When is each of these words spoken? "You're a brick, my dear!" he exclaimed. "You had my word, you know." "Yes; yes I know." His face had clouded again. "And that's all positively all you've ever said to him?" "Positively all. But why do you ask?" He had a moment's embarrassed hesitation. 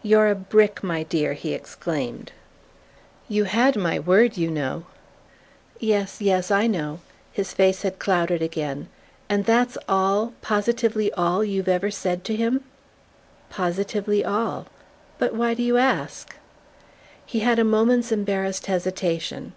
"You're 0.00 0.28
a 0.28 0.36
brick, 0.36 0.84
my 0.84 1.02
dear!" 1.02 1.32
he 1.32 1.52
exclaimed. 1.52 2.30
"You 3.26 3.42
had 3.50 3.74
my 3.74 3.98
word, 3.98 4.36
you 4.36 4.48
know." 4.48 4.84
"Yes; 5.80 6.20
yes 6.20 6.52
I 6.52 6.68
know." 6.68 7.00
His 7.32 7.52
face 7.52 7.82
had 7.82 7.98
clouded 7.98 8.42
again. 8.42 8.88
"And 9.28 9.44
that's 9.44 9.76
all 9.88 10.34
positively 10.40 11.12
all 11.14 11.42
you've 11.44 11.66
ever 11.66 11.90
said 11.90 12.22
to 12.26 12.36
him?" 12.36 12.62
"Positively 13.50 14.24
all. 14.24 14.68
But 15.18 15.34
why 15.34 15.52
do 15.54 15.64
you 15.64 15.78
ask?" 15.78 16.36
He 17.26 17.40
had 17.40 17.58
a 17.58 17.64
moment's 17.64 18.12
embarrassed 18.12 18.66
hesitation. 18.66 19.52